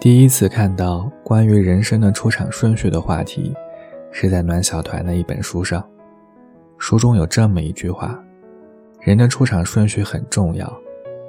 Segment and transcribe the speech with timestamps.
[0.00, 3.54] 第一次看到关于人生的出场顺序的话题，
[4.10, 5.86] 是在暖小团的一本书上。
[6.78, 8.18] 书中有这么一句话
[9.02, 10.74] ：“人的出场顺序很重要，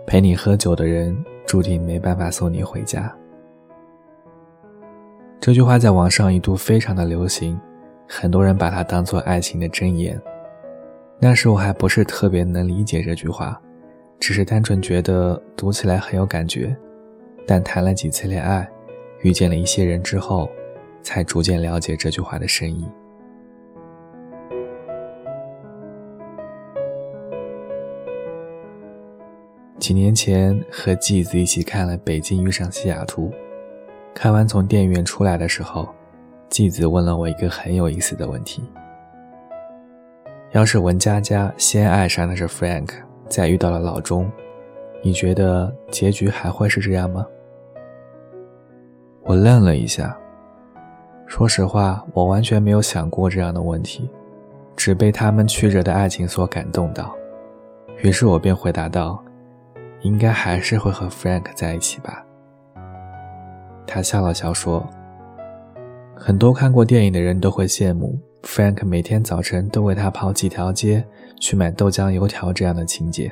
[0.08, 1.14] 陪你喝酒的人
[1.46, 3.14] 注定没办法送你回家。”
[5.42, 7.60] 这句话在网上一度非常的流行，
[8.08, 10.18] 很多人把它当做爱情的箴言。
[11.20, 13.62] 那时我还不是特别能理解这句话，
[14.18, 16.74] 只是单纯觉得读起来很有感觉。
[17.46, 18.68] 但谈了几次恋爱，
[19.22, 20.50] 遇见了一些人之后，
[21.02, 22.88] 才逐渐了解这句话的深意。
[29.80, 33.30] 几年前和继子一起看了《北京遇上西雅图》，
[34.14, 35.90] 看完从电影院出来的时候，
[36.50, 38.62] 继子问了我一个很有意思的问题：
[40.52, 42.90] 要是文佳佳先爱上的是 Frank，
[43.28, 44.32] 再遇到了老钟，
[45.02, 47.26] 你觉得结局还会是这样吗？
[49.24, 50.18] 我愣了一下，
[51.26, 54.10] 说实话，我完全没有想过这样的问题，
[54.76, 57.14] 只被他们曲折的爱情所感动到。
[58.02, 59.24] 于是我便回答道。
[60.04, 62.26] 应该还是会和 Frank 在一起吧。
[63.86, 64.84] 他笑了笑说
[66.18, 71.06] ：“很多看过电影的人都会羡慕 Frank 每天早晨都为他跑几条街
[71.40, 73.32] 去买豆浆油条这样的情节，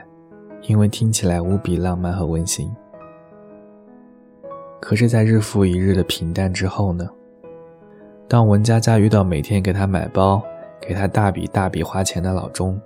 [0.62, 2.70] 因为听起来无比浪漫和温馨。
[4.82, 7.10] 可是，在日复一日的平淡之后呢？
[8.28, 10.42] 当文佳佳遇到每天给她买包、
[10.80, 12.80] 给她大笔大笔花钱的老钟，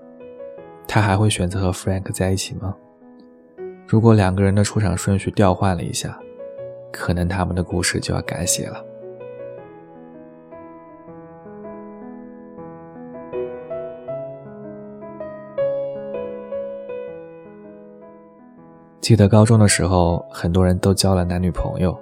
[0.88, 2.76] 他还会选择和 Frank 在一起吗？”
[3.86, 6.18] 如果两个人的出场顺序调换了一下，
[6.92, 8.84] 可能他们的故事就要改写了。
[19.04, 21.94] 记得高中的时候，很多人都交了男女朋友，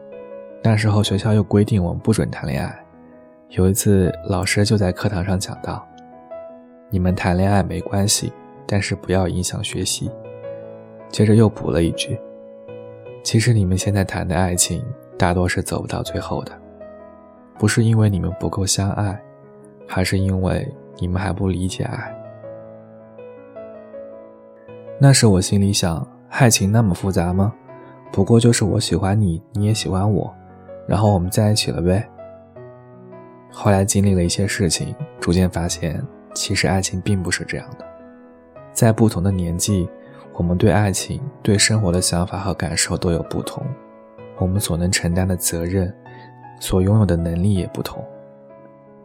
[0.62, 2.80] 那时候学校又规定我们不准谈恋爱。
[3.50, 5.84] 有一次，老师就在课堂上讲到
[6.92, 8.32] ：“你们谈恋爱没关系，
[8.68, 10.12] 但是不要影响学习。”
[11.10, 12.20] 接着又补了一句
[13.26, 14.86] ：“其实你们现在谈的爱情
[15.18, 16.52] 大多是走不到最后的，
[17.58, 19.20] 不是因为你们不够相爱，
[19.88, 22.16] 还是因为你们还不理解爱。”
[25.02, 27.54] 那时我心里想：爱情那么复杂吗？
[28.12, 30.34] 不过就是我喜欢你，你也喜欢我，
[30.88, 32.10] 然后我们在一起了呗。
[33.52, 36.02] 后来经历了一些事情，逐渐发现，
[36.34, 37.86] 其实爱情并不是这样的，
[38.72, 39.88] 在不同的年纪。
[40.34, 43.64] 我们对爱情、对生活的想法和感受都有不同，
[44.38, 45.94] 我们所能承担的责任、
[46.60, 48.04] 所拥有的能力也不同。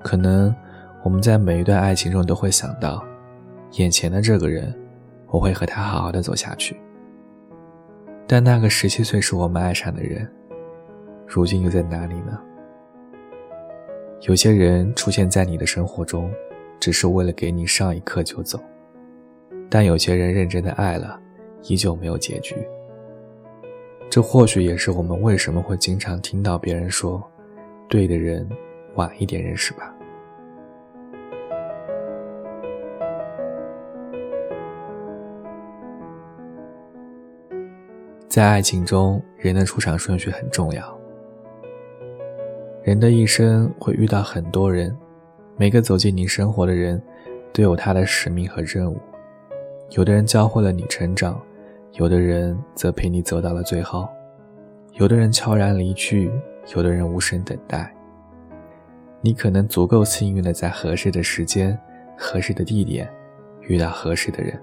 [0.00, 0.54] 可能
[1.02, 3.04] 我们在每一段爱情中都会想到，
[3.72, 4.72] 眼前的这个人，
[5.26, 6.80] 我会和他好好的走下去。
[8.28, 10.28] 但那个十七岁时我们爱上的人，
[11.26, 12.40] 如今又在哪里呢？
[14.22, 16.28] 有些人出现在你的生活中，
[16.80, 18.58] 只是为了给你上一课就走。
[19.70, 21.20] 但有些人认真的爱了，
[21.62, 22.56] 依旧没有结局。
[24.10, 27.22] 这或许也是我们为什么会经常听到别人说
[27.88, 28.48] ：“对的人，
[28.94, 29.94] 晚一点认识吧。”
[38.36, 41.00] 在爱情中，人的出场顺序很重要。
[42.82, 44.94] 人的一生会遇到很多人，
[45.56, 47.02] 每个走进你生活的人，
[47.50, 49.00] 都有他的使命和任务。
[49.92, 51.40] 有的人教会了你成长，
[51.92, 54.06] 有的人则陪你走到了最后，
[54.96, 56.30] 有的人悄然离去，
[56.74, 57.90] 有的人无声等待。
[59.22, 61.74] 你可能足够幸运的在合适的时间、
[62.18, 63.10] 合适的地点
[63.62, 64.60] 遇到合适的人，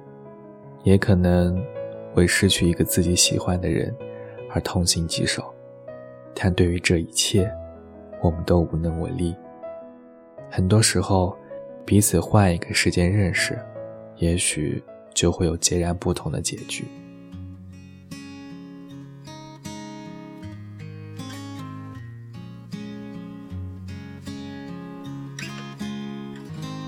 [0.83, 1.59] 也可能
[2.16, 3.96] 为失去一个自己喜欢的人
[4.50, 5.53] 而痛心疾首。
[6.34, 7.50] 但对于这一切，
[8.22, 9.35] 我们都无能为力。
[10.50, 11.38] 很多时候，
[11.85, 13.57] 彼此换一个时间认识，
[14.18, 14.84] 也许。
[15.13, 16.83] 就会有截然不同的结局。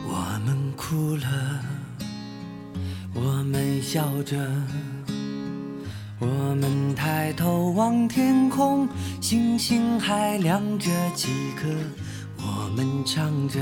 [0.07, 1.61] 我们哭了，
[3.13, 4.35] 我们笑着，
[6.17, 8.87] 我们抬头望天空，
[9.19, 11.27] 星星还亮着几
[11.57, 11.67] 颗。
[12.37, 13.59] 我们唱着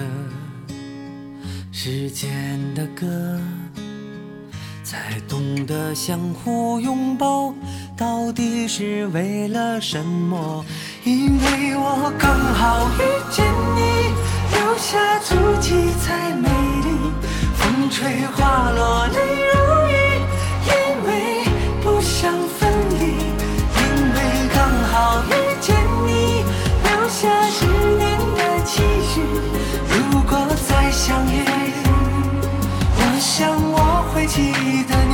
[1.72, 3.40] 时间的歌。
[4.84, 7.52] 才懂得相互拥抱，
[7.98, 10.64] 到底是为了什么？
[11.04, 13.02] 因为我刚好遇
[13.32, 13.44] 见
[13.76, 14.14] 你，
[14.54, 17.12] 留下足迹才美丽。
[17.58, 19.53] 风吹花落泪
[31.06, 31.32] 相依
[32.96, 33.78] 我想我
[34.14, 34.54] 会记
[34.88, 35.14] 得你。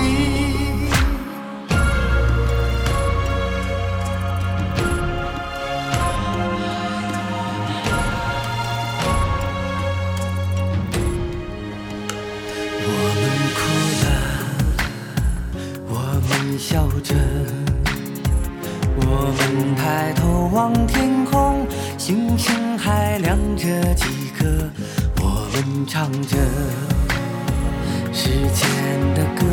[12.86, 12.88] 我
[13.18, 13.22] 们
[13.58, 13.60] 哭
[14.06, 14.08] 了
[15.90, 15.98] 我
[16.30, 17.16] 们笑着
[18.96, 19.02] 我
[19.40, 20.22] 们抬头
[20.54, 21.66] 望天空
[21.98, 23.66] 星星还亮着
[23.96, 24.06] 几
[24.38, 24.46] 颗
[25.88, 26.38] 唱着
[28.14, 28.70] 时间
[29.16, 29.44] 的歌，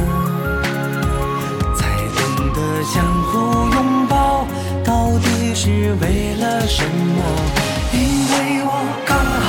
[1.74, 3.38] 才懂得相互
[3.74, 4.46] 拥抱，
[4.84, 7.22] 到底是为了什么？
[7.92, 7.98] 因
[8.30, 8.34] 为
[8.64, 8.70] 我
[9.06, 9.16] 刚
[9.46, 9.48] 好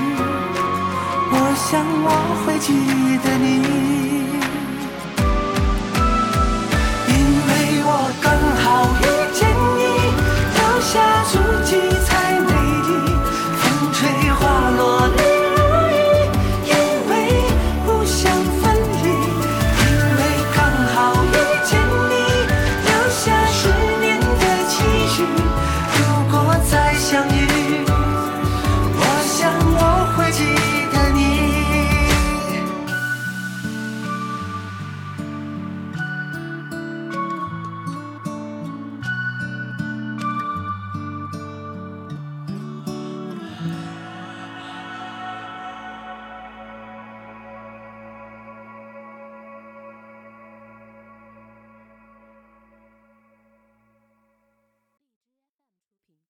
[1.71, 2.73] 想我会记
[3.23, 3.90] 得你。